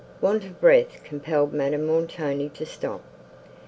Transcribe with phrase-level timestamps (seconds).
[0.19, 3.03] Want of breath compelled Madame Montoni to stop.